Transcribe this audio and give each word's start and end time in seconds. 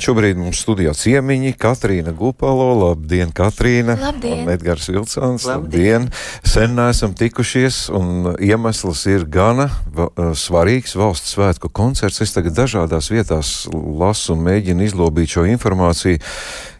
Bet 0.00 0.06
šobrīd 0.08 0.38
mums 0.40 0.62
studijā 0.64 0.94
ciemiņi 0.96 1.50
Katrīna 1.60 2.14
Gupalo, 2.16 2.70
labdien, 2.78 3.34
Katrīna! 3.36 3.98
Labdien! 4.00 4.46
Un 4.46 4.52
Edgars 4.54 4.86
Vilcāns, 4.88 5.44
labdien! 5.44 6.06
labdien. 6.06 6.40
Sen 6.40 6.72
neesam 6.72 7.12
tikušies, 7.12 7.82
un 7.92 8.30
iemesls 8.40 9.02
ir 9.12 9.26
gana 9.28 9.66
va, 9.92 10.08
svarīgs 10.32 10.96
valsts 10.96 11.34
svētku 11.36 11.68
koncerts. 11.68 12.22
Es 12.24 12.32
tagad 12.32 12.56
dažādās 12.56 13.12
vietās 13.12 13.52
lasu 13.76 14.38
un 14.38 14.46
mēģinu 14.48 14.88
izlobīt 14.88 15.36
šo 15.36 15.44
informāciju. 15.52 16.24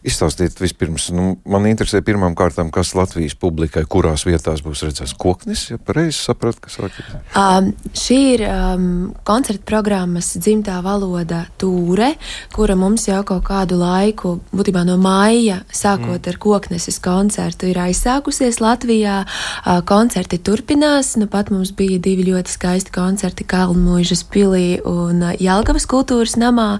Izstāstiet 0.01 0.57
vispirms, 0.57 1.11
nu, 1.13 1.35
man 1.45 1.67
interesē 1.69 1.99
pirmām 2.01 2.33
kārtām, 2.33 2.71
kas 2.73 2.95
Latvijas 2.97 3.35
publikai, 3.37 3.83
kurās 3.85 4.23
vietās 4.25 4.63
būs 4.65 4.81
redzēts 4.87 5.13
koknis, 5.21 5.67
ja 5.69 5.77
pareizi 5.77 6.15
sapratu, 6.17 6.63
kas 6.65 6.79
sakīt. 6.79 7.11
Um, 7.37 7.69
šī 7.93 8.17
ir 8.31 8.45
um, 8.49 8.87
koncerta 9.29 9.61
programmas 9.69 10.31
dzimtā 10.41 10.79
valoda 10.87 11.43
tūre, 11.61 12.15
kura 12.55 12.79
mums 12.81 13.05
jau 13.11 13.19
kaut 13.29 13.45
kādu 13.51 13.77
laiku, 13.83 14.39
būtībā 14.57 14.87
no 14.89 14.97
māja, 14.97 15.59
sākot 15.69 16.17
mm. 16.17 16.31
ar 16.33 16.41
kokneses 16.47 16.97
koncertu, 17.05 17.69
ir 17.69 17.83
aizsākusies 17.85 18.63
Latvijā. 18.65 19.19
Uh, 19.27 19.83
koncerti 19.85 20.41
turpinās, 20.41 21.13
nu 21.21 21.29
pat 21.29 21.53
mums 21.53 21.75
bija 21.77 22.01
divi 22.01 22.25
ļoti 22.31 22.57
skaisti 22.57 22.97
koncerti 22.97 23.45
Kalnmuižas 23.53 24.25
pilī 24.33 24.81
un 24.81 25.21
uh, 25.29 25.37
Jelgavas 25.37 25.85
kultūras 25.93 26.39
namā, 26.41 26.71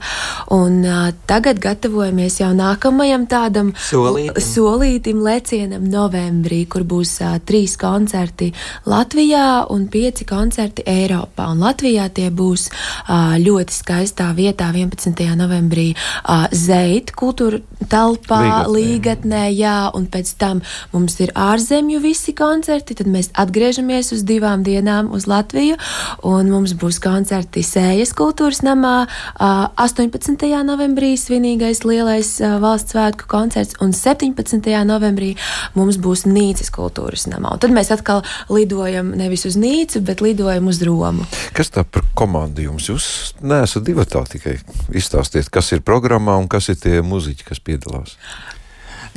un 0.57 0.81
uh, 0.89 1.13
tagad 1.29 1.61
gatavojamies 1.61 2.41
jau 2.41 2.55
nākamajai 2.57 3.10
pirmajam 3.11 3.27
tādam 3.27 3.71
solītim, 3.75 4.39
solītim 4.39 5.23
lecienam 5.25 5.85
novembrī, 5.91 6.63
kur 6.71 6.85
būs 6.87 7.19
uh, 7.25 7.39
trīs 7.43 7.77
koncerti 7.81 8.53
Latvijā 8.87 9.67
un 9.71 9.89
pieci 9.91 10.25
koncerti 10.25 10.85
Eiropā. 10.87 11.51
Un 11.51 11.61
Latvijā 11.61 12.09
tie 12.15 12.31
būs 12.31 12.69
uh, 12.71 13.35
ļoti 13.41 13.75
skaistā 13.75 14.31
vietā 14.37 14.71
11. 14.71 15.11
novembrī 15.37 15.95
uh, 15.95 16.47
Zeit 16.53 17.11
kultūra 17.17 17.61
telpā, 17.91 18.67
līgatnē. 18.69 18.77
līgatnē, 18.77 19.43
jā, 19.57 19.91
un 19.95 20.07
pēc 20.07 20.35
tam 20.39 20.63
mums 20.93 21.19
ir 21.21 21.33
ārzemju 21.35 22.01
visi 22.01 22.35
koncerti, 22.37 22.95
tad 22.95 23.11
mēs 23.11 23.33
atgriežamies 23.35 24.13
uz 24.15 24.23
divām 24.23 24.63
dienām 24.63 25.11
uz 25.11 25.27
Latviju, 25.27 25.79
un 26.23 26.51
mums 26.53 26.77
būs 26.79 27.01
koncerti 27.03 27.65
Sējas 27.67 28.15
kultūras 28.15 28.63
namā 28.63 29.07
uh, 29.07 29.67
18. 29.83 30.47
novembrī 30.67 31.17
svinīgais 31.19 31.83
lielais 31.85 32.37
uh, 32.39 32.59
valsts 32.63 32.95
svētku 33.01 33.29
koncerts, 33.31 33.79
un 33.81 33.95
17. 33.97 34.61
novembrī 34.85 35.33
mums 35.79 35.97
būs 36.01 36.27
Nīcas 36.29 36.69
kultūras 36.75 37.27
namā. 37.31 37.55
Un 37.55 37.63
tad 37.63 37.73
mēs 37.73 37.93
atkal 37.95 38.23
lidojam 38.53 39.15
nevis 39.17 39.47
uz 39.49 39.57
Nīcu, 39.57 40.03
bet 40.05 40.21
lidojam 40.21 40.69
uz 40.69 40.83
Romu. 40.85 41.25
Kas 41.57 41.73
tā 41.73 41.85
par 41.85 42.05
komandu 42.19 42.67
jums? 42.69 42.91
Jūs 42.91 43.09
neesat 43.41 43.87
divi 43.87 44.05
tā 44.05 44.25
tikai 44.29 44.59
izstāstiet, 44.93 45.49
kas 45.49 45.73
ir 45.73 45.85
programmā 45.87 46.37
un 46.41 46.49
kas 46.51 46.69
ir 46.73 46.81
tie 46.81 47.01
muziķi, 47.01 47.47
kas 47.49 47.63
piedalās. 47.65 48.19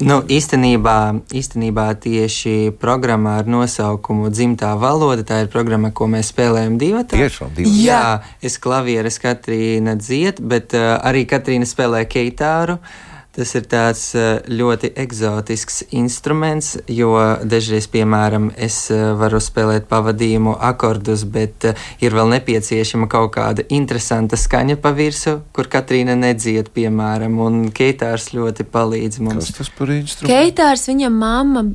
Nu, 0.02 0.23
īstenībā, 0.25 0.97
īstenībā 1.38 1.86
tieši 2.02 2.73
programma 2.81 3.36
ar 3.38 3.50
nosaukumu 3.52 4.31
Zimtā 4.34 4.72
valoda, 4.81 5.22
tā 5.28 5.44
ir 5.44 5.52
programma, 5.53 5.92
ko 5.94 6.08
mēs 6.09 6.31
spēlējam 6.34 6.80
divi. 6.81 7.03
Tiešām 7.12 7.53
divi. 7.53 7.75
Jā, 7.84 8.23
es 8.42 8.58
klavieres 8.64 9.22
Katrīna 9.22 9.94
dzied, 10.00 10.42
bet 10.42 10.73
uh, 10.73 10.95
arī 10.97 11.28
Katrīna 11.30 11.70
spēlē 11.70 12.08
keitāru. 12.09 12.80
Uh, 12.80 13.12
Tas 13.34 13.50
ir 13.58 13.64
tāds 13.66 14.02
eh, 14.14 14.44
ļoti 14.45 14.92
eksotisks 15.02 15.80
instruments, 15.98 16.76
jo 16.86 17.16
dažreiz, 17.50 17.88
piemēram, 17.90 18.52
es 18.62 18.75
eh, 18.94 19.00
varu 19.17 19.40
spēlēt 19.42 19.88
pavadījumu 19.90 20.53
akordus, 20.62 21.23
bet 21.25 21.66
eh, 21.66 21.88
ir 22.06 22.14
vēl 22.14 22.30
nepieciešama 22.36 23.08
kaut 23.09 23.31
kāda 23.34 23.66
interesanta 23.73 24.38
skaņa 24.38 24.78
pa 24.84 24.92
virsmu, 24.94 25.40
kur 25.50 25.66
Katrīna 25.73 26.14
nedzied, 26.20 26.70
piemēram, 26.78 27.40
un 27.42 27.58
Keitārs 27.73 28.30
ļoti 28.38 28.67
palīdz 28.70 29.17
mums. 29.25 29.50
Kas 29.50 29.64
tas 29.64 29.73
par 29.80 29.95
instrumentu? 29.95 30.30
Keitārs, 30.30 30.86
viņa 30.92 31.09
mamma 31.16 31.66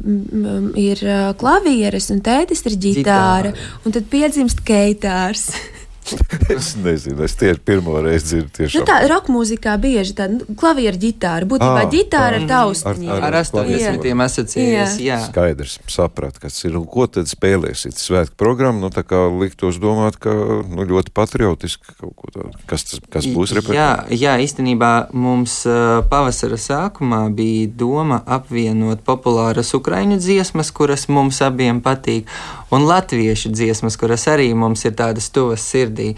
ir 0.79 1.03
klavieres 1.43 2.07
un 2.15 2.23
tētis 2.23 2.63
ir 2.71 2.79
ģitāra, 2.87 3.51
ģitāra. 3.51 3.83
un 3.83 3.99
tad 3.99 4.07
piedzimst 4.15 4.63
Keitārs. 4.63 5.49
es 6.57 6.73
nezinu, 6.81 7.23
es 7.27 7.35
tieši 7.39 7.61
pirmo 7.65 7.99
reizi 8.03 8.29
dzirdu. 8.29 8.51
Tiešām. 8.59 8.83
Nu, 8.83 8.89
tā 8.89 8.99
roka 9.11 9.33
mūzikā 9.33 9.75
bieži 9.81 10.15
tāda 10.19 10.39
nu, 10.39 10.57
klavieru 10.59 11.01
ģitāra. 11.03 11.49
Būtībā 11.49 11.83
ah, 11.85 11.91
ģitāra 11.93 12.41
ar 12.41 12.47
taustiņiem. 12.51 13.13
Ar, 13.15 13.27
ar 13.29 13.39
80. 13.43 14.09
asociējas, 14.25 14.97
jā. 15.03 15.19
Skaidrs, 15.29 15.79
saprat, 15.91 16.39
kas 16.43 16.59
ir 16.65 16.79
un 16.79 16.87
ko 16.89 17.07
tad 17.11 17.31
spēlēsit. 17.31 17.99
Svētku 17.99 18.39
programmu, 18.41 18.87
nu 18.87 18.93
tā 18.95 19.05
kā 19.07 19.25
liktos 19.33 19.81
domāt, 19.83 20.19
ka 20.23 20.33
nu, 20.33 20.87
ļoti 20.89 21.15
patriotiski 21.15 21.97
kaut 21.99 22.15
ko 22.19 22.33
tādu. 22.35 22.55
Kas, 22.71 22.87
tas, 22.89 23.03
kas 23.13 23.29
būs 23.33 23.55
repertuārā? 23.59 24.09
Jā, 24.11 24.21
jā, 24.25 24.37
īstenībā 24.45 24.93
mums 25.17 25.61
uh, 25.69 26.01
pavasara 26.09 26.61
sākumā 26.61 27.25
bija 27.35 27.69
doma 27.79 28.23
apvienot 28.39 29.05
populāras 29.07 29.75
ukraiņu 29.77 30.21
dziesmas, 30.23 30.73
kuras 30.75 31.09
mums 31.13 31.43
abiem 31.45 31.83
patīk, 31.85 32.31
un 32.75 32.87
latviešu 32.89 33.53
dziesmas, 33.55 33.97
kuras 34.01 34.27
arī 34.31 34.51
mums 34.57 34.85
ir 34.89 34.97
tādas 34.99 35.31
tuvas 35.33 35.65
sirdī 35.65 35.98
sirdī. 35.99 36.15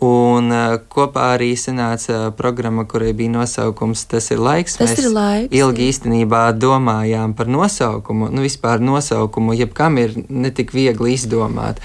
Un 0.00 0.48
uh, 0.48 0.78
kopā 0.88 1.34
arī 1.34 1.50
sanāca 1.60 2.30
programma, 2.32 2.86
kurai 2.88 3.12
bija 3.12 3.34
nosaukums 3.34 4.06
Tas 4.08 4.30
ir 4.32 4.40
laiks. 4.40 4.78
Tas 4.78 4.94
Mēs 4.94 5.02
ir 5.02 5.12
laiks. 5.12 5.52
Ilgi 5.52 5.88
īstenībā 5.92 6.40
domājām 6.56 7.34
par 7.36 7.50
nosaukumu. 7.52 8.30
Nu, 8.32 8.40
vispār 8.40 8.80
nosaukumu 8.80 9.52
jebkam 9.58 9.98
ir 10.00 10.16
netik 10.30 10.72
viegli 10.72 11.12
izdomāt. 11.18 11.84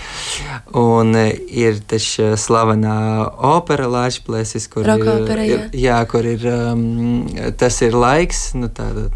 Un 0.71 1.11
uh, 1.11 1.27
ir 1.51 1.83
taču 1.83 2.37
slavenā 2.39 2.95
opera 3.35 3.91
Latvijas, 3.91 4.69
kur, 4.71 4.87
opera, 4.87 5.43
ir, 5.43 5.67
jā, 5.75 5.99
kur 6.07 6.23
ir 6.23 6.47
um, 6.47 7.27
Tas 7.59 7.81
ir 7.83 7.99
laiks. 7.99 8.53
Nu, 8.55 8.71
tāda, 8.71 9.09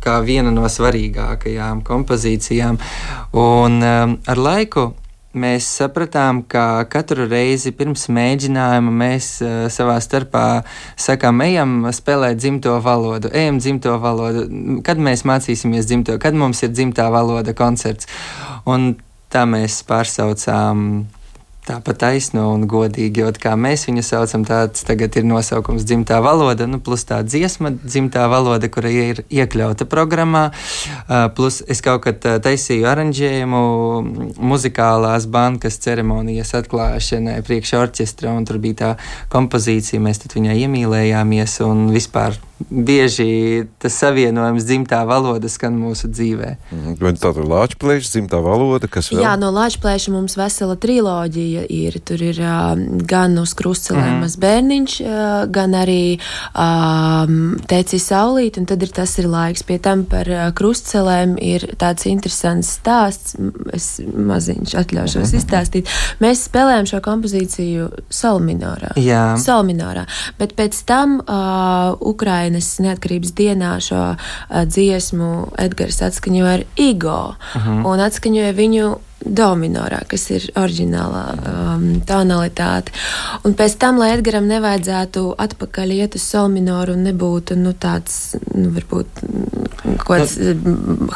kā 0.00 0.20
viena 0.22 0.54
no 0.54 0.70
svarīgākajām 0.70 1.82
kompozīcijām. 1.82 2.78
Un 3.34 3.82
um, 3.82 4.18
ar 4.30 4.38
laiku 4.38 4.92
mēs 5.34 5.66
sapratām, 5.78 6.42
ka 6.50 6.84
katru 6.90 7.26
reizi 7.30 7.72
pirms 7.76 8.08
mēģinājuma 8.10 8.94
mēs 9.02 9.28
uh, 9.44 9.52
savā 9.70 9.98
starpā 10.02 10.46
sakām, 10.98 11.42
ejam 11.46 11.76
spēlēt 11.94 12.40
dzimto 12.40 12.74
valodu, 12.82 13.30
ejam 13.34 13.60
dzimto 13.62 13.94
valodu, 14.02 14.46
kad 14.86 14.98
mēs 14.98 15.26
mācīsimies 15.28 15.86
dzimto, 15.86 16.18
kad 16.22 16.34
mums 16.34 16.64
ir 16.66 16.74
dzimtā 16.74 17.06
valoda 17.14 17.54
koncerts. 17.54 18.10
Un 18.66 18.94
tā 19.30 19.46
mēs 19.46 19.82
pārsaucām 19.86 21.06
tāpat 21.70 22.00
taisno 22.02 22.48
un 22.54 22.66
godīgi, 22.70 23.22
jo 23.22 23.30
kā 23.40 23.54
mēs 23.58 23.86
viņu 23.88 24.04
saucam, 24.06 24.44
tāds 24.48 24.84
tagad 24.86 25.16
ir 25.20 25.26
nosaukums 25.28 25.86
dzimtā 25.86 26.18
valoda, 26.24 26.66
nu, 26.70 26.80
plus 26.82 27.06
tā 27.08 27.20
dziesma 27.26 27.72
dzimtā 27.78 28.26
valoda, 28.32 28.70
kura 28.72 28.90
ir 28.90 29.22
iekļauta 29.30 29.86
programmā, 29.90 30.48
plus 31.36 31.60
es 31.70 31.82
kaut 31.84 32.04
kad 32.08 32.28
taisīju 32.44 32.88
aranžējumu 32.90 33.62
muzikālās 34.50 35.28
bankas 35.30 35.78
ceremonijas 35.84 36.54
atklāšanai 36.58 37.40
priekš 37.46 37.76
orķestra, 37.80 38.34
un 38.34 38.48
tur 38.48 38.60
bija 38.62 38.80
tā 38.82 38.92
kompozīcija, 39.32 40.02
mēs 40.02 40.24
viņai 40.30 40.60
iemīlējāmies 40.66 41.60
un 41.66 41.88
vispār 41.94 42.38
bieži 42.68 43.64
tas 43.80 43.94
savienojums 43.96 44.64
dzimtā 44.68 45.00
valoda 45.08 45.48
skan 45.48 45.76
mūsu 45.80 46.10
dzīvē. 46.12 46.50
Mhm, 46.70 46.96
vai 47.00 47.12
tā 47.16 47.32
ir 47.32 47.46
Latvijas 47.48 48.10
dzimtā 48.12 48.40
valoda, 48.44 48.88
kas 48.90 49.10
vēl? 49.12 49.22
Jā, 49.24 49.34
no 49.40 49.50
Latvijas 49.54 50.08
mums 50.12 50.36
vesela 50.38 50.76
triloģija 50.80 51.64
ir. 51.72 51.98
Tur 52.04 52.22
ir 52.24 52.40
uh, 52.44 52.74
gan 53.08 53.38
uz 53.40 53.54
krustcelēm 53.58 54.20
mm. 54.20 54.36
bērniņš, 54.44 54.96
uh, 55.04 55.28
gan 55.52 55.76
arī 55.78 56.18
um, 56.52 57.56
teicis 57.70 58.10
saulīt, 58.10 58.60
un 58.60 58.68
tad 58.70 58.84
ir 58.84 58.92
tas 58.94 59.16
ir 59.22 59.30
laiks. 59.30 59.64
Pie 59.66 59.80
tam 59.82 60.04
par 60.10 60.28
uh, 60.30 60.48
krustcelēm 60.56 61.36
ir 61.40 61.66
tāds 61.80 62.08
interesants 62.10 62.74
stāsts. 62.80 63.36
Es 63.76 63.88
maziņš 64.00 64.76
atļaušos 64.84 65.32
mm. 65.32 65.40
izstāstīt. 65.40 65.94
Mēs 66.22 66.44
spēlējam 66.50 66.90
šo 66.92 67.02
kompozīciju 67.04 67.90
solminorā. 68.12 68.94
Jā. 69.00 69.24
Solminorā. 69.40 70.06
Bet 70.40 70.56
pēc 70.58 70.76
tam 70.88 71.20
uh, 71.22 71.96
Ukraina 72.10 72.49
Ukrainas 72.50 72.80
neatkarības 72.82 73.30
dienā 73.38 73.76
šo 73.78 74.00
dziesmu 74.50 75.52
Edgars 75.58 76.00
atskaņoja 76.02 76.56
ar 76.58 76.64
Igo 76.76 77.34
uh 77.36 77.66
-huh. 77.66 77.86
un 77.86 78.00
atskaņoja 78.00 78.52
viņu 78.52 78.96
dominorā, 79.20 80.00
kas 80.08 80.30
ir 80.30 80.50
oriģinālā 80.56 81.24
um, 81.36 82.00
tonalitāte. 82.08 82.90
Un 83.44 83.54
pēc 83.54 83.76
tam, 83.78 83.98
lai 83.98 84.16
Edgars 84.16 84.42
nevajadzētu 84.42 85.34
atpakaļ 85.38 85.92
iet 85.92 86.14
uz 86.14 86.22
solminoru 86.22 86.92
un 86.92 87.04
nebūtu 87.04 87.56
nu, 87.56 87.72
tāds, 87.72 88.34
nu, 88.54 88.70
varbūt 88.70 89.06
kaut 89.98 90.06
kāds 90.08 90.38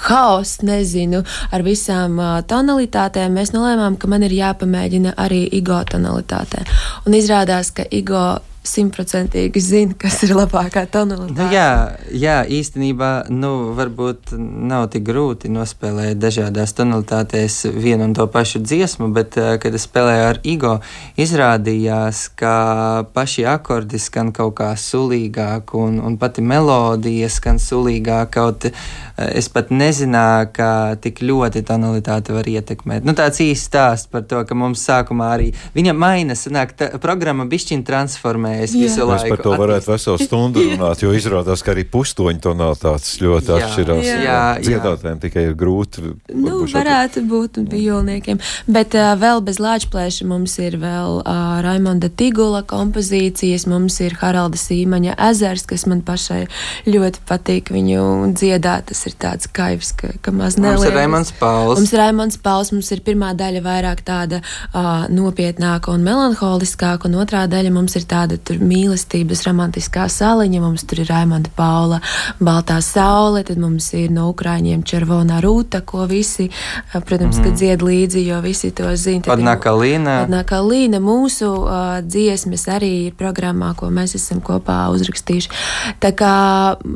haoss, 0.06 0.62
nezinu, 0.62 1.24
ar 1.50 1.62
visām 1.62 2.18
uh, 2.18 2.42
tonalitātēm, 2.46 3.32
mēs 3.32 3.52
nolēmām, 3.52 3.96
ka 3.96 4.06
man 4.06 4.22
ir 4.22 4.30
jāpamēģina 4.30 5.14
arī 5.16 5.48
Igo 5.52 5.82
tonalitātē. 5.90 6.64
Un 7.06 7.14
izrādās, 7.14 7.72
ka 7.72 7.82
Igo 7.90 8.38
simtprocentīgi 8.64 9.60
zina, 9.60 9.94
kas 10.00 10.22
ir 10.24 10.32
labākā 10.36 10.86
tonalitāte. 10.90 11.36
Nu, 11.36 11.48
jā, 11.52 11.96
jā, 12.16 12.38
īstenībā 12.48 13.28
nu, 13.32 13.74
varbūt 13.76 14.32
nav 14.34 14.88
tik 14.94 15.04
grūti 15.04 15.50
nospēlēt 15.52 16.18
dažādās 16.22 16.72
tonalitātēs 16.78 17.58
vienu 17.76 18.08
un 18.08 18.14
to 18.16 18.26
pašu 18.32 18.62
dziesmu, 18.64 19.10
bet, 19.14 19.36
uh, 19.40 19.54
kad 19.60 19.76
es 19.76 19.84
spēlēju 19.84 20.26
ar 20.30 20.40
Igo, 20.48 20.74
izrādījās, 21.20 22.26
ka 22.40 22.54
paši 23.14 23.44
akordi 23.52 24.00
skan 24.00 24.32
kaut 24.34 24.56
kā 24.62 24.72
sulīgāk, 24.80 25.76
un, 25.76 26.00
un 26.00 26.16
pati 26.20 26.44
melodija 26.44 27.28
skan 27.32 27.60
sulīgāk. 27.60 28.32
Kaut 28.34 28.70
uh, 28.70 28.88
es 29.28 29.50
pat 29.52 29.70
nezināju, 29.74 30.48
ka 30.56 30.70
tik 31.04 31.20
ļoti 31.22 31.64
tonalitāte 31.68 32.32
var 32.34 32.48
ietekmēt. 32.48 33.04
Nu, 33.04 33.12
tāds 33.18 33.44
īsts 33.44 33.68
stāsts 33.68 34.10
par 34.10 34.24
to, 34.28 34.40
ka 34.48 34.56
mums 34.56 34.82
sākumā 34.88 35.30
arī 35.36 35.52
viņa 35.76 35.94
maina, 35.96 36.36
sanāk, 36.38 36.74
tā, 36.78 36.90
programma 37.02 37.44
bišķiņa 37.50 37.86
transformējas 38.54 38.74
Jā. 38.74 38.80
visu 38.84 39.06
laiku. 39.06 39.24
Mēs 39.24 39.32
par 39.32 39.42
to 39.44 39.54
varētu 39.58 39.90
veselu 39.90 40.18
stundu 40.22 40.64
runāt, 40.68 41.02
jo 41.02 41.12
izrādās, 41.14 41.62
ka 41.64 41.72
arī 41.74 41.84
pustoņu 41.90 42.42
tonalitātes 42.44 43.16
ļoti 43.22 43.50
jā, 43.50 43.58
atšķirās. 43.58 44.04
Jā, 44.06 44.18
jā, 44.24 44.40
Dziedātājiem 44.64 45.20
tikai 45.22 45.46
ir 45.48 45.56
grūti. 45.58 46.04
Nu, 46.34 46.60
varētu 46.70 47.24
būt 47.28 47.60
vijolniekiem, 47.70 48.40
bet 48.66 48.96
uh, 48.98 49.12
vēl 49.20 49.42
bez 49.44 49.60
lāčplēša 49.62 50.28
mums 50.28 50.56
ir 50.62 50.78
vēl 50.82 51.20
uh, 51.20 51.42
Raimonda 51.64 52.10
Tigula 52.10 52.64
kompozīcijas, 52.68 53.66
mums 53.70 53.98
ir 54.04 54.16
Haralda 54.20 54.60
Sīmaņa 54.60 55.16
ezers, 55.30 55.66
kas 55.70 55.86
man 55.90 56.04
pašai 56.06 56.44
ļoti 56.88 57.24
patīk 57.28 57.72
viņu 57.74 58.34
dziedāt. 58.34 58.90
Tas 58.90 59.06
ir 59.08 59.14
tāds 59.20 59.48
kaivs, 59.48 59.94
ka, 59.96 60.12
ka 60.22 60.32
maz 60.34 60.58
neliekas. 60.58 60.82
Mums 60.84 60.90
ir 60.90 60.98
Raimonds 60.98 61.32
Pauls. 61.38 61.78
Mums 61.80 61.94
ir 61.94 62.02
Raimonds 62.02 62.40
Pauls, 62.44 62.72
mums 62.74 62.90
ir 62.92 63.00
pirmā 63.06 63.32
daļa 63.38 63.62
vairāk 63.64 64.02
tāda 64.04 64.40
uh, 64.42 65.06
nopietnāka 65.12 65.92
un 65.94 66.04
melanholiskāka, 66.04 67.08
un 67.08 67.16
otrā 67.22 67.44
daļa 67.50 67.72
mums 67.74 67.96
ir 67.96 68.04
tāda 68.08 68.38
tur 68.46 68.60
mīlestības 68.62 69.44
romantiskā 69.48 70.06
saliņa, 70.12 70.60
mums 70.62 70.84
tur 70.88 71.02
ir 71.02 71.10
Raimonda 71.10 71.50
Paula 71.56 72.00
Baltā 72.40 72.80
saule, 72.84 73.44
tad 73.46 73.60
mums 73.60 73.90
ir 73.96 74.12
no 74.14 74.28
Ukraiņiem 74.32 74.84
Červona 74.86 75.40
rūta, 75.44 75.80
ko 75.86 76.04
visi, 76.10 76.50
protams, 76.92 77.38
mm. 77.40 77.44
ka 77.44 77.54
dzied 77.58 77.84
līdzi, 77.84 78.24
jo 78.28 78.40
visi 78.44 78.70
to 78.76 78.90
zina. 79.00 79.24
Padnā 79.26 79.56
Kalīna. 79.60 80.18
Padnā 80.24 80.42
Kalīna 80.48 81.00
mūsu 81.02 81.50
uh, 81.50 81.98
dziesmas 82.04 82.66
arī 82.72 82.92
ir 83.08 83.18
programmā, 83.18 83.72
ko 83.78 83.90
mēs 83.94 84.16
esam 84.18 84.42
kopā 84.44 84.84
uzrakstījuši. 84.94 85.52
Tā 86.02 86.12
kā 86.16 86.34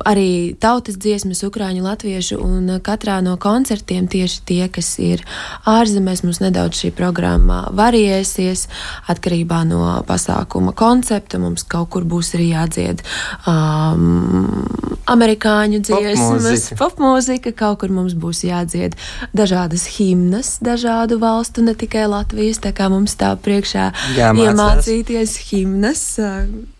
arī 0.08 0.54
tautas 0.60 0.98
dziesmas 1.00 1.42
Ukraiņu, 1.46 1.84
Latviešu 1.86 2.40
un 2.42 2.78
katrā 2.84 3.18
no 3.24 3.36
koncertiem 3.40 4.08
tieši 4.10 4.42
tie, 4.48 4.62
kas 4.72 4.94
ir 5.02 5.24
ārzemēs, 5.68 6.24
mums 6.26 6.42
nedaudz 6.44 6.82
šī 6.82 6.92
programma 6.96 7.64
variēsies 7.76 8.66
atkarībā 9.12 9.62
no 9.68 9.82
pasākuma 10.08 10.74
koncepta. 10.76 11.37
Mums 11.38 11.64
kaut 11.68 11.90
kur 11.94 12.06
būs 12.08 12.34
arī 12.38 12.50
jādzied 12.52 13.02
um, 13.48 14.64
amerikāņu 15.08 15.80
dziesmas, 15.88 16.70
popmūzika, 16.78 17.52
pop 17.52 17.60
kaut 17.62 17.82
kur 17.82 17.94
mums 17.94 18.16
būs 18.18 18.44
jādzied 18.48 18.96
dažādas 19.36 19.86
himnas, 19.96 20.56
dažādu 20.64 21.20
valstu, 21.22 21.64
ne 21.66 21.76
tikai 21.78 22.06
Latvijas. 22.10 22.60
Tā 22.64 22.74
kā 22.76 22.90
mums 22.92 23.16
stāv 23.16 23.40
priekšā 23.44 23.90
Jāmācās. 24.18 24.44
iemācīties 24.48 25.38
himnas. 25.50 26.04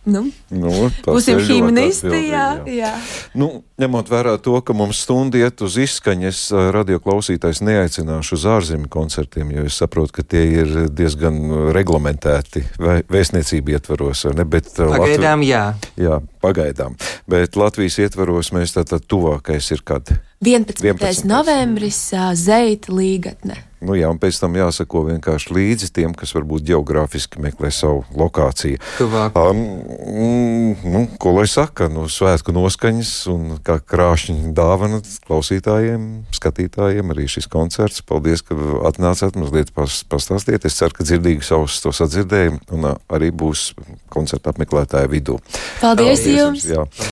Nu, 0.08 0.25
nu, 0.50 0.72
būsim 1.05 1.40
himnisti, 1.44 2.22
jā, 2.31 2.46
jā. 2.72 2.93
Nu, 3.37 3.62
ņemot 3.81 4.08
vērā 4.08 4.37
to, 4.43 4.56
ka 4.64 4.76
mums 4.76 5.02
stunda 5.05 5.40
iet 5.40 5.60
uz 5.64 5.76
izskaņu, 5.81 6.28
es 6.31 6.40
radioklausītājs 6.52 7.60
neaicināšu 7.66 8.38
uz 8.38 8.46
ārzemju 8.56 8.88
koncertiem, 8.93 9.52
jo 9.55 9.66
es 9.69 9.76
saprotu, 9.78 10.19
ka 10.19 10.25
tie 10.25 10.44
ir 10.62 10.75
diezgan 10.88 11.70
reglamentēti 11.76 12.64
vēstniecību 12.78 13.76
ietvaros. 13.76 14.25
Bet, 14.49 14.72
pagaidām, 14.78 15.44
Latvi... 15.44 15.52
jā. 15.52 15.64
Jā, 16.00 16.20
pagaidām. 16.44 16.96
Bet 17.31 17.58
Latvijas 17.61 18.00
ietvaros 18.02 18.52
mēs 18.56 18.76
tātad 18.78 19.04
tuvākais 19.04 19.72
ir 19.76 19.84
kad? 19.87 20.14
11. 20.44 20.84
11. 20.84 21.26
novembris, 21.28 22.00
Zeita 22.38 22.94
līgatne. 22.94 23.68
Nu, 23.78 23.94
jā, 23.94 24.08
un 24.10 24.19
pēc 24.19 24.40
tam 24.42 24.56
jāsako 24.58 25.04
vienkārši 25.12 25.54
līdzi 25.54 25.90
tiem, 25.94 26.14
kas 26.19 26.32
varbūt 26.34 26.64
geogrāfiski 26.66 27.38
meklē 27.42 27.70
savu 27.75 28.02
lokāciju. 28.19 28.80
Tuvāk. 28.98 29.38
Um, 29.38 30.75
nu, 30.82 31.04
ko 31.20 31.36
lai 31.36 31.46
saka, 31.50 31.86
nu, 31.92 32.08
svētku 32.10 32.54
noskaņas 32.56 33.12
un 33.30 33.58
kā 33.62 33.78
krāšņa 33.78 34.52
dāvana 34.56 34.98
klausītājiem, 35.28 36.08
skatītājiem 36.34 37.14
arī 37.14 37.28
šis 37.30 37.46
koncerts. 37.50 38.02
Paldies, 38.08 38.42
ka 38.46 38.58
atnācāt 38.90 39.38
mazliet 39.38 39.70
pas, 39.76 40.00
pastāstīt. 40.10 40.66
Es 40.66 40.78
ceru, 40.80 40.98
ka 40.98 41.06
dzirdīgi 41.06 41.46
savus 41.46 41.78
to 41.84 41.94
sadzirdējumu 41.94 42.62
un 42.75 42.90
arī 42.90 43.30
būs 43.30 43.70
koncerta 44.10 44.50
apmeklētāju 44.54 45.12
vidū. 45.14 45.38
Paldies, 45.78 46.25
Paldies 46.25 46.26
jums! 46.34 46.66
Jā. 46.66 46.88